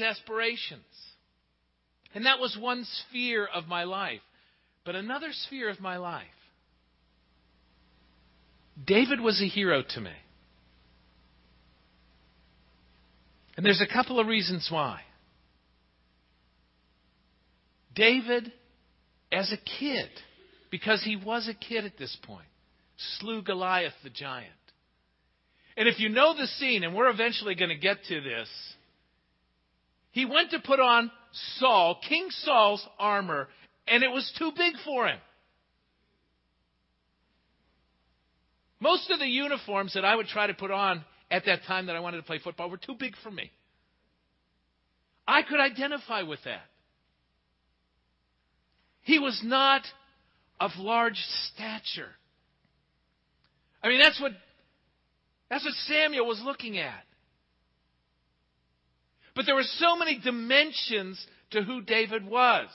[0.00, 0.84] aspirations.
[2.14, 4.20] And that was one sphere of my life.
[4.84, 6.26] But another sphere of my life.
[8.84, 10.12] David was a hero to me.
[13.56, 15.00] And there's a couple of reasons why.
[17.94, 18.50] David,
[19.30, 20.08] as a kid,
[20.70, 22.46] because he was a kid at this point,
[23.18, 24.48] slew Goliath the giant.
[25.76, 28.48] And if you know the scene, and we're eventually going to get to this,
[30.12, 31.10] he went to put on
[31.58, 33.48] Saul, King Saul's armor,
[33.88, 35.18] and it was too big for him.
[38.78, 41.96] Most of the uniforms that I would try to put on at that time that
[41.96, 43.50] I wanted to play football were too big for me.
[45.26, 46.62] I could identify with that.
[49.02, 49.82] He was not
[50.60, 51.18] of large
[51.52, 52.10] stature.
[53.82, 54.32] I mean, that's what,
[55.48, 57.04] that's what Samuel was looking at.
[59.34, 62.68] But there were so many dimensions to who David was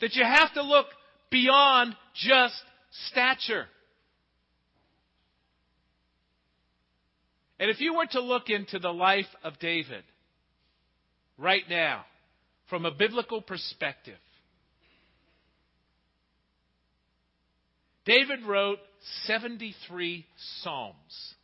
[0.00, 0.86] that you have to look
[1.30, 2.54] beyond just
[3.08, 3.66] stature.
[7.58, 10.02] And if you were to look into the life of David
[11.36, 12.04] right now
[12.70, 14.18] from a biblical perspective,
[18.06, 18.78] David wrote
[19.24, 20.26] 73
[20.62, 21.34] Psalms.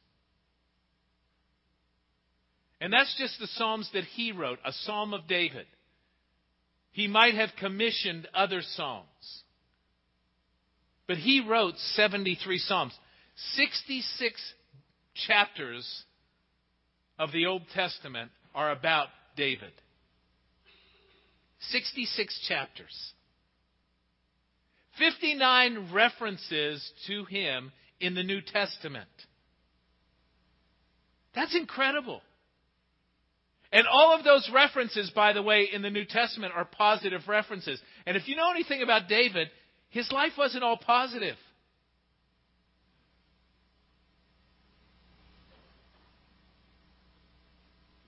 [2.80, 5.66] And that's just the Psalms that he wrote, a Psalm of David.
[6.92, 9.42] He might have commissioned other Psalms.
[11.06, 12.98] But he wrote 73 Psalms.
[13.55, 14.55] 66
[15.27, 16.05] chapters
[17.18, 19.72] of the Old Testament are about David.
[21.61, 23.12] 66 chapters.
[24.98, 29.08] 59 references to him in the New Testament.
[31.34, 32.22] That's incredible.
[33.72, 37.81] And all of those references, by the way, in the New Testament are positive references.
[38.06, 39.48] And if you know anything about David,
[39.89, 41.36] his life wasn't all positive.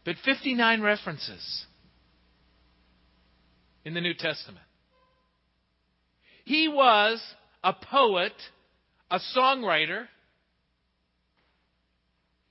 [0.04, 1.66] But 59 references
[3.84, 4.64] in the New Testament.
[6.44, 7.22] He was
[7.62, 8.32] a poet,
[9.10, 10.06] a songwriter.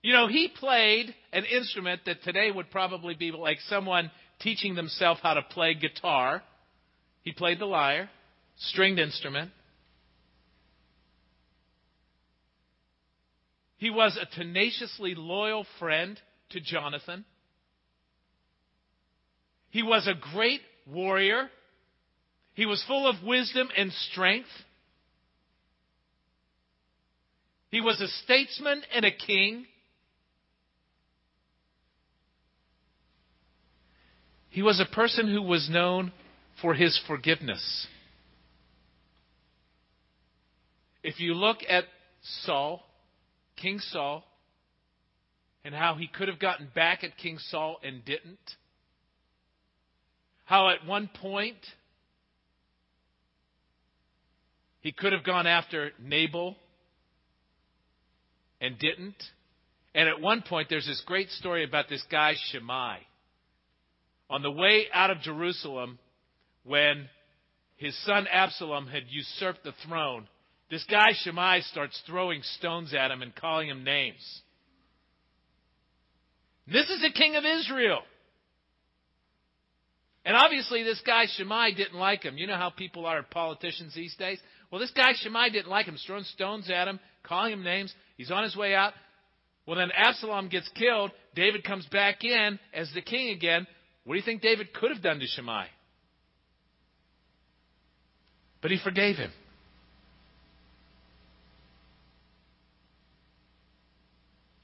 [0.08, 4.10] You know, he played an instrument that today would probably be like someone
[4.40, 6.42] teaching themselves how to play guitar.
[7.24, 8.10] He played the lyre,
[8.56, 9.52] stringed instrument.
[13.76, 16.18] He was a tenaciously loyal friend
[16.52, 17.26] to Jonathan.
[19.72, 21.50] He was a great warrior.
[22.54, 24.48] He was full of wisdom and strength.
[27.72, 29.66] He was a statesman and a king.
[34.50, 36.12] He was a person who was known
[36.62, 37.88] for his forgiveness.
[41.04, 41.86] If you look at
[42.44, 42.84] Saul,
[43.56, 44.24] King Saul,
[45.64, 48.40] and how he could have gotten back at King Saul and didn't,
[50.46, 51.58] how at one point
[54.82, 56.56] he could have gone after Nabal
[58.62, 59.22] and didn't.
[59.94, 63.00] And at one point, there's this great story about this guy, Shimei.
[64.30, 66.00] On the way out of Jerusalem,
[66.64, 67.10] when
[67.78, 70.28] his son Absalom had usurped the throne,
[70.70, 74.42] this guy Shimei starts throwing stones at him and calling him names.
[76.68, 78.02] This is the king of Israel.
[80.26, 82.38] And obviously, this guy Shimei didn't like him.
[82.38, 84.40] You know how people are politicians these days?
[84.70, 87.96] Well, this guy Shimei didn't like him, throwing stones at him, calling him names.
[88.18, 88.92] He's on his way out.
[89.66, 91.12] Well, then Absalom gets killed.
[91.34, 93.68] David comes back in as the king again.
[94.08, 95.66] What do you think David could have done to Shimei?
[98.62, 99.32] But he forgave him.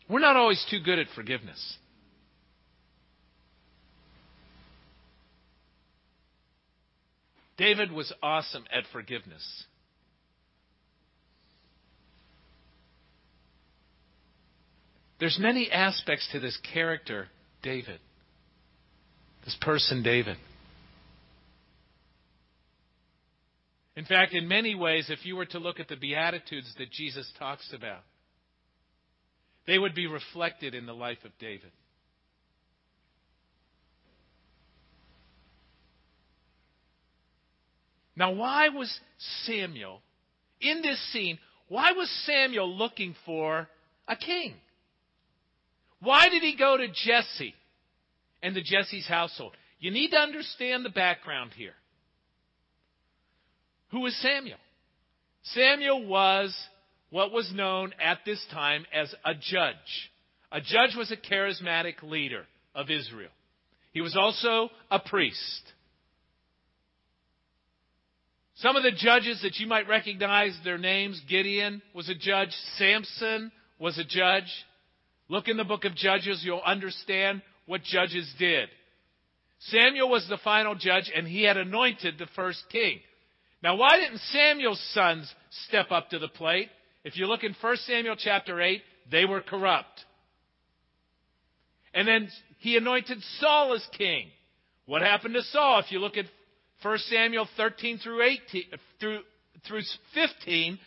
[0.07, 1.77] We're not always too good at forgiveness.
[7.57, 9.65] David was awesome at forgiveness.
[15.19, 17.27] There's many aspects to this character,
[17.61, 17.99] David.
[19.45, 20.37] This person, David.
[23.95, 27.31] In fact, in many ways, if you were to look at the Beatitudes that Jesus
[27.37, 28.01] talks about,
[29.67, 31.71] they would be reflected in the life of David.
[38.15, 38.99] Now, why was
[39.43, 40.01] Samuel,
[40.61, 43.67] in this scene, why was Samuel looking for
[44.07, 44.53] a king?
[45.99, 47.55] Why did he go to Jesse?
[48.43, 49.53] And the Jesse's household.
[49.79, 51.73] You need to understand the background here.
[53.91, 54.57] Who was Samuel?
[55.43, 56.55] Samuel was
[57.09, 60.11] what was known at this time as a judge.
[60.51, 62.45] A judge was a charismatic leader
[62.75, 63.29] of Israel.
[63.91, 65.73] He was also a priest.
[68.55, 73.51] Some of the judges that you might recognize their names Gideon was a judge, Samson
[73.79, 74.51] was a judge.
[75.27, 78.69] Look in the book of Judges, you'll understand what judges did.
[79.59, 82.99] Samuel was the final judge, and he had anointed the first king.
[83.61, 85.33] Now, why didn't Samuel's sons
[85.67, 86.69] step up to the plate?
[87.05, 90.03] If you look in 1 Samuel chapter 8, they were corrupt.
[91.93, 92.29] And then
[92.59, 94.27] he anointed Saul as king.
[94.85, 95.79] What happened to Saul?
[95.79, 96.25] If you look at
[96.81, 98.63] 1 Samuel 13 through 18
[98.99, 99.19] through
[99.65, 99.81] through
[100.13, 100.79] 15,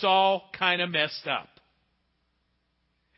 [0.00, 1.48] Saul kind of messed up.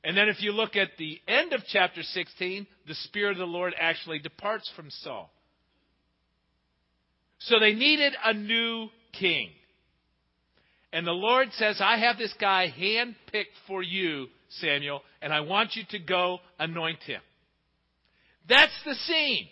[0.03, 3.45] And then if you look at the end of chapter 16, the Spirit of the
[3.45, 5.31] Lord actually departs from Saul.
[7.41, 9.51] So they needed a new king.
[10.93, 14.27] And the Lord says, I have this guy handpicked for you,
[14.61, 17.21] Samuel, and I want you to go anoint him.
[18.49, 19.49] That's the scene.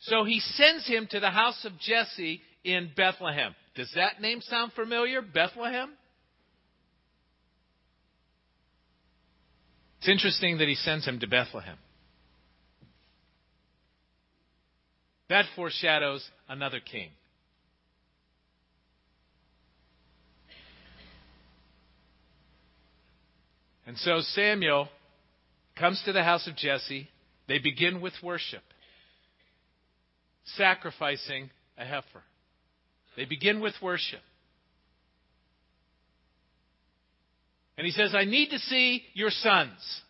[0.00, 3.54] So he sends him to the house of Jesse in Bethlehem.
[3.74, 5.20] Does that name sound familiar?
[5.20, 5.90] Bethlehem?
[10.04, 11.78] It's interesting that he sends him to Bethlehem.
[15.30, 17.08] That foreshadows another king.
[23.86, 24.90] And so Samuel
[25.74, 27.08] comes to the house of Jesse.
[27.48, 28.62] They begin with worship,
[30.44, 31.48] sacrificing
[31.78, 32.24] a heifer.
[33.16, 34.20] They begin with worship.
[37.76, 40.02] And he says, I need to see your sons.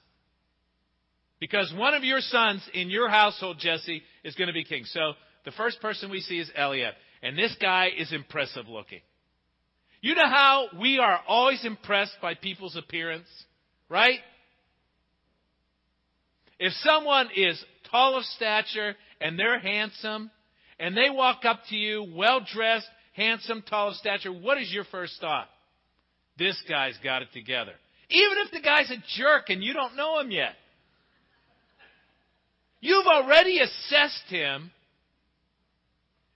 [1.41, 4.85] Because one of your sons in your household, Jesse, is going to be king.
[4.85, 5.13] So
[5.45, 6.95] the first person we see is Eliab.
[7.23, 9.01] And this guy is impressive looking.
[10.01, 13.29] You know how we are always impressed by people's appearance,
[13.89, 14.19] right?
[16.59, 20.31] If someone is tall of stature and they're handsome,
[20.79, 24.85] and they walk up to you, well dressed, handsome, tall of stature, what is your
[24.85, 25.49] first thought?
[26.39, 27.73] This guy's got it together.
[28.11, 30.55] Even if the guy's a jerk and you don't know him yet.
[32.81, 34.71] You've already assessed him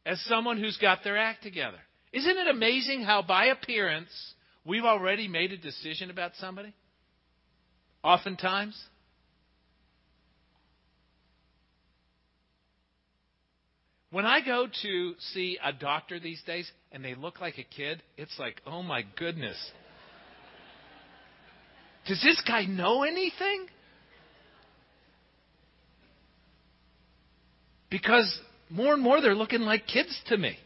[0.06, 1.76] as someone who's got their act together.
[2.12, 4.08] Isn't it amazing how, by appearance,
[4.64, 6.72] we've already made a decision about somebody?
[8.02, 8.80] Oftentimes.
[14.10, 18.02] When I go to see a doctor these days and they look like a kid,
[18.16, 19.58] it's like, oh my goodness.
[22.08, 23.66] Does this guy know anything?
[27.90, 28.40] Because
[28.70, 30.58] more and more they're looking like kids to me.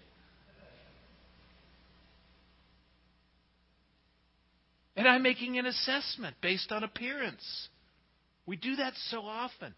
[4.96, 7.68] And I'm making an assessment based on appearance.
[8.46, 9.74] We do that so often.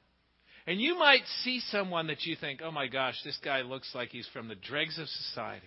[0.66, 4.10] And you might see someone that you think, oh my gosh, this guy looks like
[4.10, 5.66] he's from the dregs of society.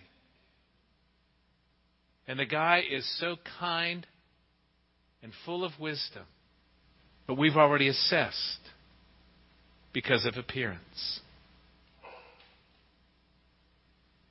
[2.28, 4.06] And the guy is so kind
[5.22, 6.24] and full of wisdom.
[7.26, 8.60] But we've already assessed
[9.92, 11.20] because of appearance.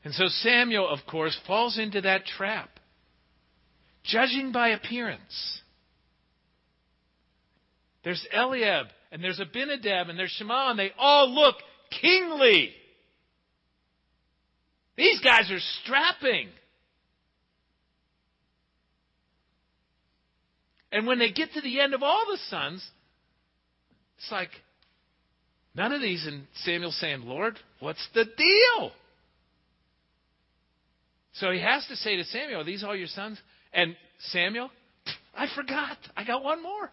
[0.03, 2.69] And so Samuel, of course, falls into that trap.
[4.03, 5.61] Judging by appearance.
[8.03, 11.55] There's Eliab, and there's Abinadab, and there's Shema, and they all look
[12.01, 12.71] kingly.
[14.95, 16.47] These guys are strapping.
[20.91, 22.87] And when they get to the end of all the sons,
[24.17, 24.49] it's like,
[25.75, 26.25] none of these.
[26.25, 28.91] And Samuel saying, Lord, what's the deal?
[31.33, 33.37] So he has to say to Samuel, Are these all your sons?
[33.73, 33.95] And
[34.31, 34.71] Samuel,
[35.35, 35.97] I forgot.
[36.15, 36.91] I got one more.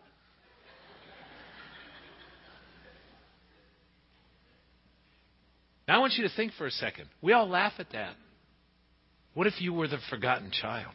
[5.87, 7.07] Now I want you to think for a second.
[7.21, 8.15] We all laugh at that.
[9.35, 10.95] What if you were the forgotten child?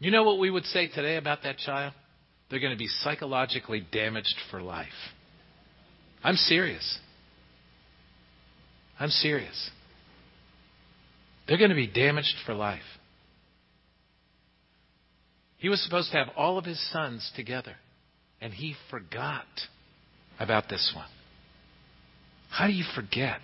[0.00, 1.92] You know what we would say today about that child?
[2.48, 4.88] They're going to be psychologically damaged for life.
[6.24, 6.98] I'm serious.
[8.98, 9.70] I'm serious.
[11.46, 12.80] They're going to be damaged for life.
[15.58, 17.76] He was supposed to have all of his sons together,
[18.40, 19.44] and he forgot
[20.38, 21.08] about this one.
[22.48, 23.40] How do you forget?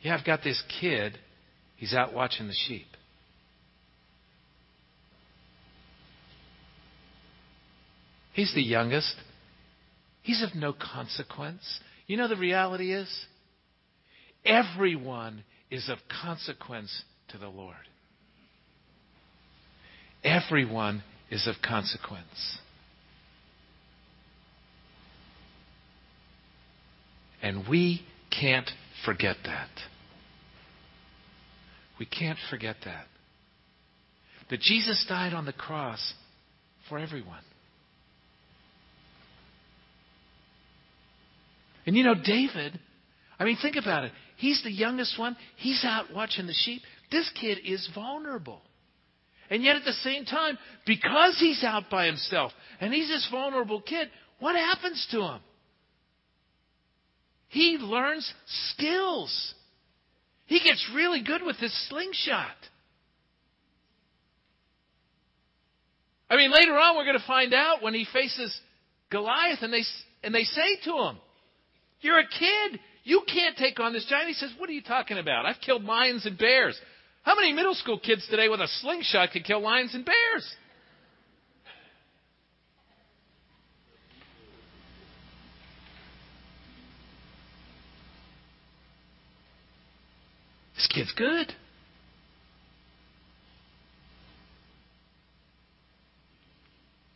[0.00, 1.16] Yeah, I've got this kid
[1.80, 2.88] He's out watching the sheep.
[8.34, 9.14] He's the youngest.
[10.20, 11.80] He's of no consequence.
[12.06, 13.08] You know, the reality is
[14.44, 17.74] everyone is of consequence to the Lord.
[20.22, 22.58] Everyone is of consequence.
[27.42, 28.70] And we can't
[29.06, 29.70] forget that.
[32.00, 33.04] We can't forget that.
[34.48, 36.14] That Jesus died on the cross
[36.88, 37.42] for everyone.
[41.86, 42.78] And you know, David,
[43.38, 44.12] I mean, think about it.
[44.38, 45.36] He's the youngest one.
[45.56, 46.82] He's out watching the sheep.
[47.12, 48.62] This kid is vulnerable.
[49.50, 53.82] And yet at the same time, because he's out by himself and he's this vulnerable
[53.82, 55.40] kid, what happens to him?
[57.48, 58.32] He learns
[58.72, 59.54] skills.
[60.50, 62.56] He gets really good with his slingshot.
[66.28, 68.52] I mean, later on, we're going to find out when he faces
[69.12, 69.84] Goliath, and they,
[70.24, 71.18] and they say to him,
[72.00, 72.80] You're a kid.
[73.04, 74.26] You can't take on this giant.
[74.26, 75.46] He says, What are you talking about?
[75.46, 76.76] I've killed lions and bears.
[77.22, 80.52] How many middle school kids today with a slingshot could kill lions and bears?
[90.80, 91.52] This kid's good.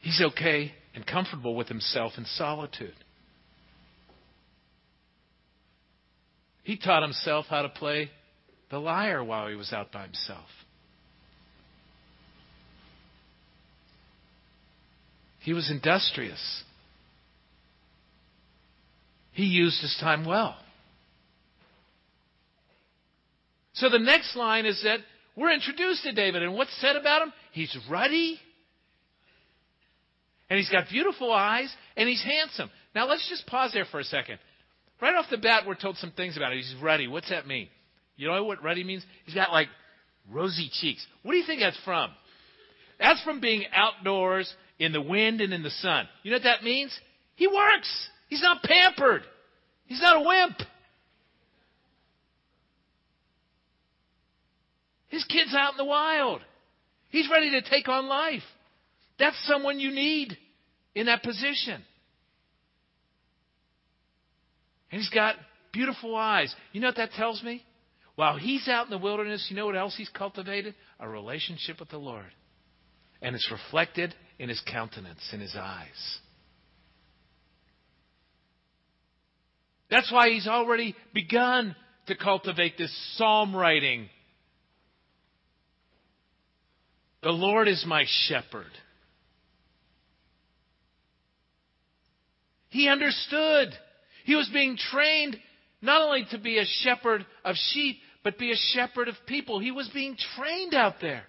[0.01, 2.93] He's okay and comfortable with himself in solitude.
[6.63, 8.11] He taught himself how to play
[8.71, 10.49] the lyre while he was out by himself.
[15.41, 16.65] He was industrious.
[19.33, 20.59] He used his time well.
[23.75, 25.01] So the next line is that
[25.37, 27.33] we're introduced to David, and what's said about him?
[27.53, 28.39] He's ruddy,
[30.49, 32.71] and he's got beautiful eyes, and he's handsome.
[32.95, 34.39] Now let's just pause there for a second.
[35.01, 36.59] Right off the bat, we're told some things about him.
[36.59, 37.09] He's ruddy.
[37.09, 37.69] What's that mean?
[38.17, 39.05] You know what ruddy means?
[39.25, 39.69] He's got like
[40.31, 41.05] rosy cheeks.
[41.23, 42.11] What do you think that's from?
[43.01, 46.07] That's from being outdoors in the wind and in the sun.
[46.23, 46.97] You know what that means?
[47.35, 48.09] He works.
[48.29, 49.23] He's not pampered.
[49.87, 50.59] He's not a wimp.
[55.15, 56.41] His kid's out in the wild.
[57.11, 58.43] He's ready to take on life.
[59.17, 60.37] That's someone you need
[60.93, 61.81] in that position.
[64.91, 65.37] And he's got
[65.73, 66.53] beautiful eyes.
[66.73, 67.65] You know what that tells me?
[68.17, 70.75] While he's out in the wilderness, you know what else he's cultivated?
[70.99, 72.33] A relationship with the Lord.
[73.23, 76.19] And it's reflected in his countenance, in his eyes.
[79.93, 81.77] That's why he's already begun
[82.09, 84.09] to cultivate this psalm writing.
[87.25, 88.71] The Lord is my shepherd.
[92.69, 93.71] He understood.
[94.27, 95.37] He was being trained
[95.81, 99.59] not only to be a shepherd of sheep, but be a shepherd of people.
[99.59, 101.25] He was being trained out there.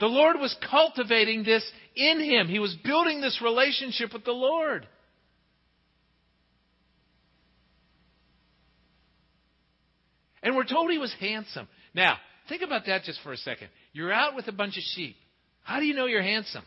[0.00, 2.48] The Lord was cultivating this in him.
[2.48, 4.86] He was building this relationship with the Lord.
[10.42, 11.68] And we're told he was handsome.
[11.94, 12.16] Now,
[12.48, 13.68] think about that just for a second.
[13.94, 15.16] You're out with a bunch of sheep.
[15.62, 16.64] How do you know you're handsome?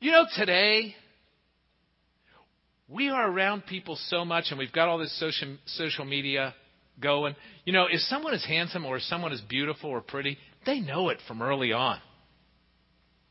[0.00, 0.94] You know, today,
[2.88, 6.54] we are around people so much and we've got all this social, social media
[7.00, 7.34] going.
[7.64, 11.18] You know, if someone is handsome or someone is beautiful or pretty, they know it
[11.26, 11.98] from early on.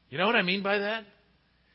[0.10, 1.06] You know what I mean by that?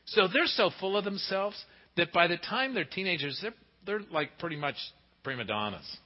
[0.05, 1.55] So they're so full of themselves
[1.97, 3.53] that by the time they're teenagers, they're,
[3.85, 4.75] they're like pretty much
[5.23, 5.97] prima donnas.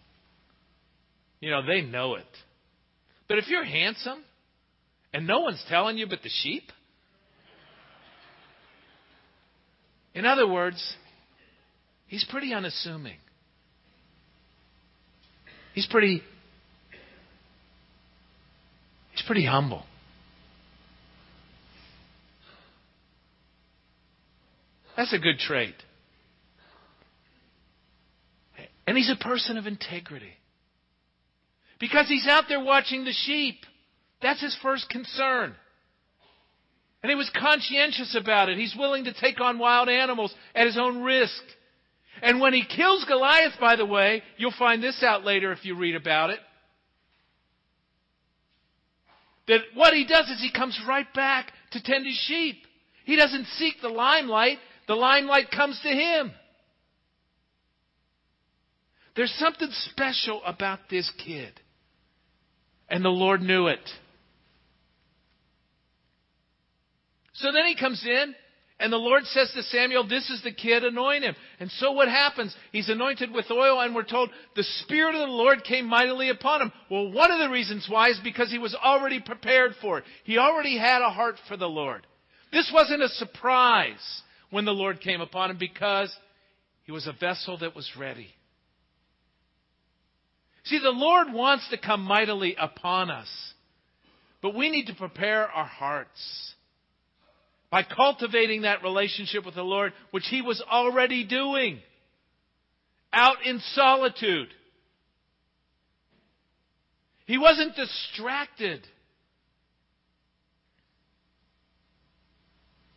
[1.39, 2.25] You know, they know it.
[3.27, 4.23] But if you're handsome
[5.13, 6.71] and no one's telling you but the sheep,
[10.17, 10.95] In other words,
[12.07, 13.17] he's pretty unassuming.
[15.75, 16.23] He's pretty
[19.11, 19.83] he's pretty humble.
[24.95, 25.75] That's a good trait.
[28.87, 30.33] And he's a person of integrity.
[31.79, 33.65] Because he's out there watching the sheep.
[34.21, 35.55] That's his first concern.
[37.03, 38.57] And he was conscientious about it.
[38.57, 41.43] He's willing to take on wild animals at his own risk.
[42.21, 45.75] And when he kills Goliath, by the way, you'll find this out later if you
[45.75, 46.39] read about it.
[49.47, 52.57] That what he does is he comes right back to tend his sheep.
[53.05, 54.57] He doesn't seek the limelight,
[54.87, 56.31] the limelight comes to him.
[59.15, 61.59] There's something special about this kid.
[62.89, 63.79] And the Lord knew it.
[67.33, 68.33] So then he comes in,
[68.79, 71.35] and the Lord says to Samuel, This is the kid, anoint him.
[71.59, 72.55] And so what happens?
[72.71, 76.61] He's anointed with oil, and we're told the Spirit of the Lord came mightily upon
[76.61, 76.71] him.
[76.89, 80.03] Well, one of the reasons why is because he was already prepared for it.
[80.23, 82.05] He already had a heart for the Lord.
[82.51, 86.15] This wasn't a surprise when the Lord came upon him because
[86.83, 88.29] he was a vessel that was ready.
[90.67, 93.29] See, the Lord wants to come mightily upon us,
[94.41, 96.53] but we need to prepare our hearts
[97.69, 101.79] by cultivating that relationship with the Lord, which he was already doing
[103.13, 104.49] out in solitude.
[107.25, 108.85] He wasn't distracted.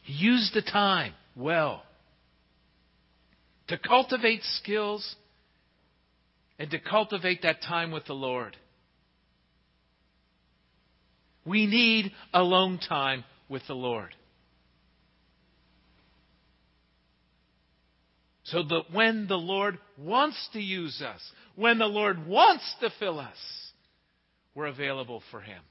[0.03, 1.85] He used the time well
[3.69, 5.17] to cultivate skills
[6.61, 8.55] and to cultivate that time with the Lord.
[11.47, 14.15] We need alone time with the Lord.
[18.45, 21.21] So that when the Lord wants to use us,
[21.57, 23.39] when the Lord wants to fill us,
[24.55, 25.63] we're available for Him.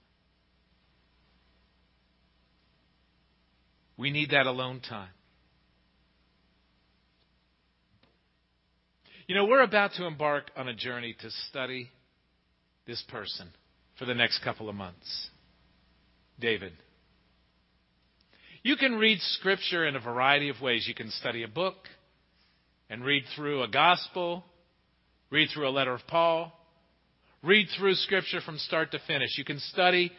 [3.96, 5.10] We need that alone time.
[9.30, 11.92] You know, we're about to embark on a journey to study
[12.88, 13.48] this person
[14.00, 15.30] for the next couple of months
[16.40, 16.74] David.
[18.64, 20.88] You can read Scripture in a variety of ways.
[20.88, 21.76] You can study a book
[22.90, 24.44] and read through a gospel,
[25.30, 26.52] read through a letter of Paul,
[27.44, 29.38] read through Scripture from start to finish.
[29.38, 30.12] You can study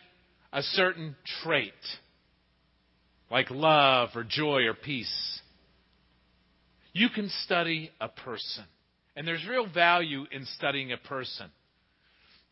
[0.53, 1.73] a certain trait,
[3.29, 5.41] like love or joy or peace.
[6.93, 8.67] You can study a person.
[9.21, 11.51] And there's real value in studying a person.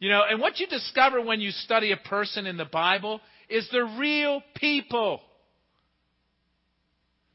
[0.00, 3.66] You know, and what you discover when you study a person in the Bible is
[3.72, 5.22] they're real people.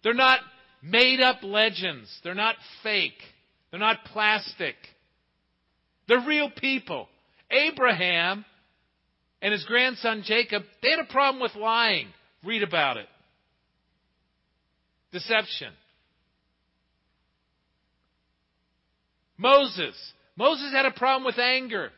[0.03, 0.37] They're not
[0.83, 2.15] made up legends.
[2.23, 3.17] They're not fake.
[3.71, 4.75] They're not plastic.
[6.07, 7.07] They're real people.
[7.49, 8.45] Abraham
[9.41, 12.05] and his grandson Jacob, they had a problem with lying.
[12.45, 13.07] Read about it.
[15.11, 15.73] Deception.
[19.37, 19.95] Moses.
[20.35, 21.91] Moses had a problem with anger.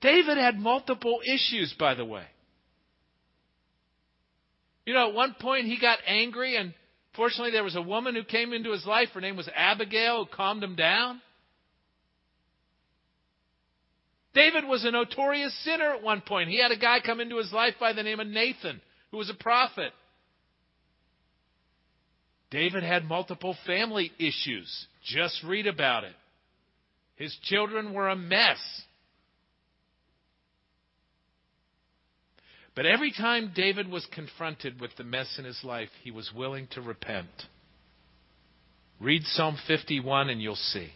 [0.00, 2.24] David had multiple issues, by the way.
[4.86, 6.72] You know, at one point he got angry, and
[7.14, 9.08] fortunately there was a woman who came into his life.
[9.12, 11.20] Her name was Abigail, who calmed him down.
[14.34, 16.48] David was a notorious sinner at one point.
[16.48, 19.30] He had a guy come into his life by the name of Nathan, who was
[19.30, 19.92] a prophet.
[22.50, 24.86] David had multiple family issues.
[25.04, 26.14] Just read about it.
[27.16, 28.58] His children were a mess.
[32.74, 36.68] But every time David was confronted with the mess in his life, he was willing
[36.72, 37.28] to repent.
[39.00, 40.88] Read Psalm 51 and you'll see.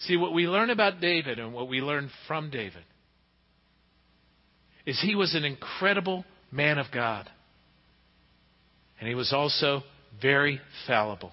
[0.00, 2.84] See, what we learn about David and what we learn from David
[4.86, 7.28] is he was an incredible man of God.
[8.98, 9.82] And he was also
[10.22, 11.32] very fallible.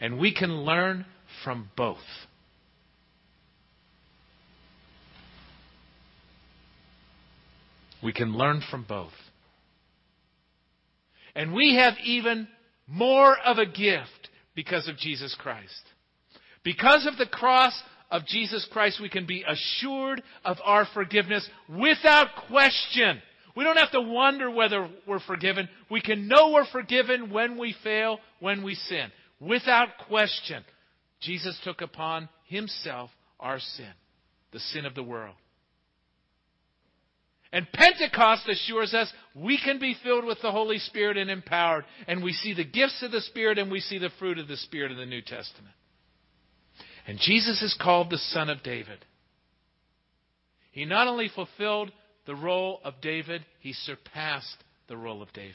[0.00, 1.06] And we can learn
[1.44, 1.98] from both.
[8.02, 9.12] We can learn from both.
[11.34, 12.48] And we have even
[12.86, 15.82] more of a gift because of Jesus Christ.
[16.64, 17.80] Because of the cross,
[18.10, 23.20] of Jesus Christ, we can be assured of our forgiveness without question.
[23.54, 25.68] We don't have to wonder whether we're forgiven.
[25.90, 29.10] We can know we're forgiven when we fail, when we sin.
[29.40, 30.64] Without question.
[31.20, 33.92] Jesus took upon himself our sin,
[34.52, 35.34] the sin of the world.
[37.52, 42.22] And Pentecost assures us we can be filled with the Holy Spirit and empowered, and
[42.22, 44.92] we see the gifts of the Spirit and we see the fruit of the Spirit
[44.92, 45.74] in the New Testament.
[47.08, 49.02] And Jesus is called the Son of David.
[50.72, 51.90] He not only fulfilled
[52.26, 55.54] the role of David, he surpassed the role of David.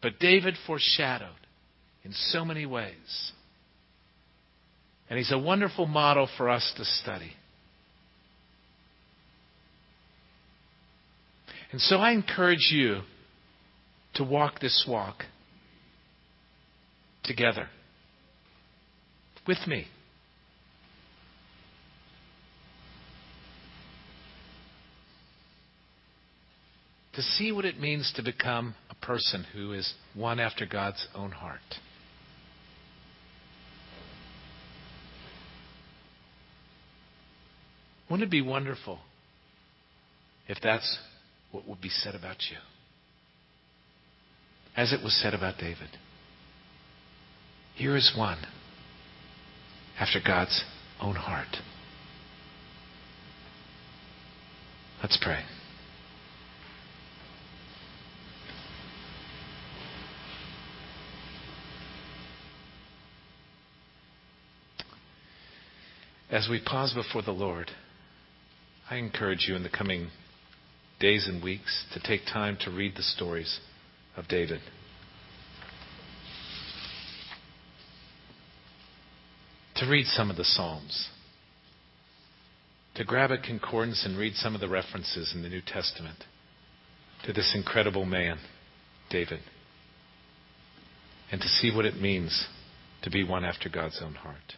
[0.00, 1.30] But David foreshadowed
[2.04, 3.32] in so many ways.
[5.10, 7.32] And he's a wonderful model for us to study.
[11.72, 13.00] And so I encourage you
[14.16, 15.24] to walk this walk
[17.24, 17.68] together
[19.46, 19.86] with me.
[27.16, 31.30] to see what it means to become a person who is one after God's own
[31.30, 31.60] heart.
[38.10, 38.98] Wouldn't it be wonderful
[40.46, 40.98] if that's
[41.52, 42.58] what would be said about you?
[44.76, 45.88] As it was said about David.
[47.74, 48.38] Here is one
[49.98, 50.64] after God's
[51.00, 51.56] own heart.
[55.02, 55.40] Let's pray.
[66.30, 67.70] As we pause before the Lord,
[68.90, 70.08] I encourage you in the coming
[70.98, 73.60] days and weeks to take time to read the stories
[74.16, 74.60] of David.
[79.76, 81.08] To read some of the Psalms.
[82.94, 86.24] To grab a concordance and read some of the references in the New Testament
[87.24, 88.38] to this incredible man,
[89.10, 89.40] David.
[91.30, 92.46] And to see what it means
[93.02, 94.54] to be one after God's own heart.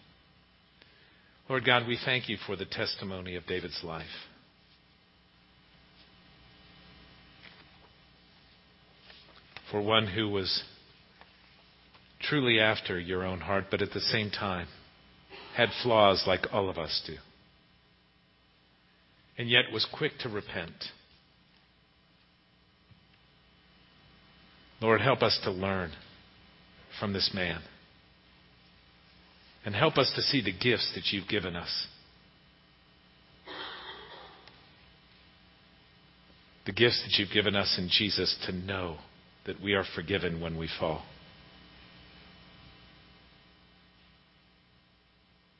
[1.48, 4.06] Lord God, we thank you for the testimony of David's life.
[9.70, 10.62] For one who was
[12.20, 14.68] truly after your own heart, but at the same time
[15.56, 17.14] had flaws like all of us do,
[19.36, 20.72] and yet was quick to repent.
[24.80, 25.92] Lord, help us to learn
[26.98, 27.60] from this man.
[29.64, 31.86] And help us to see the gifts that you've given us.
[36.64, 38.98] The gifts that you've given us in Jesus to know
[39.48, 41.06] that we are forgiven when we fall.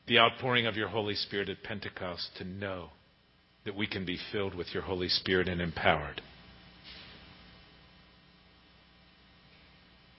[0.07, 2.91] The outpouring of your Holy Spirit at Pentecost to know
[3.65, 6.21] that we can be filled with your Holy Spirit and empowered.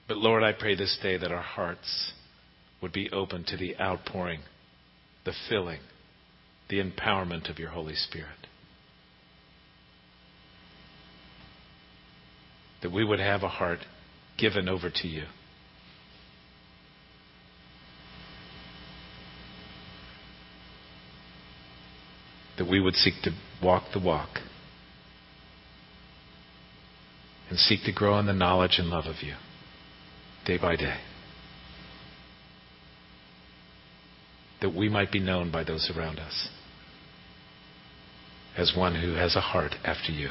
[0.09, 2.13] But Lord, I pray this day that our hearts
[2.83, 4.41] would be open to the outpouring,
[5.25, 5.81] the filling,
[6.69, 8.49] the empowerment of your Holy Spirit.
[12.83, 13.81] That we would have a heart
[14.39, 15.25] given over to you.
[22.59, 23.31] That we would seek to
[23.63, 24.39] walk the walk
[27.49, 29.35] and seek to grow in the knowledge and love of you
[30.47, 30.99] day by day.
[34.61, 36.49] that we might be known by those around us
[38.57, 40.31] as one who has a heart after you.